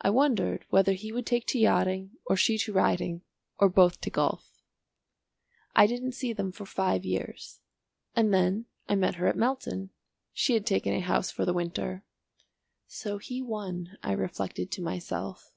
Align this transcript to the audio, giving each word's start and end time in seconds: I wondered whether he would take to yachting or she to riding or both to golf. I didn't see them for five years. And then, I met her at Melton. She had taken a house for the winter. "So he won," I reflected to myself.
I 0.00 0.10
wondered 0.10 0.64
whether 0.70 0.90
he 0.92 1.12
would 1.12 1.24
take 1.24 1.46
to 1.46 1.58
yachting 1.60 2.16
or 2.26 2.36
she 2.36 2.58
to 2.58 2.72
riding 2.72 3.22
or 3.60 3.68
both 3.68 4.00
to 4.00 4.10
golf. 4.10 4.60
I 5.76 5.86
didn't 5.86 6.16
see 6.16 6.32
them 6.32 6.50
for 6.50 6.66
five 6.66 7.04
years. 7.04 7.60
And 8.16 8.34
then, 8.34 8.66
I 8.88 8.96
met 8.96 9.14
her 9.14 9.28
at 9.28 9.36
Melton. 9.38 9.90
She 10.32 10.54
had 10.54 10.66
taken 10.66 10.92
a 10.94 10.98
house 11.00 11.30
for 11.30 11.44
the 11.44 11.54
winter. 11.54 12.02
"So 12.88 13.18
he 13.18 13.40
won," 13.40 13.96
I 14.02 14.10
reflected 14.14 14.72
to 14.72 14.82
myself. 14.82 15.54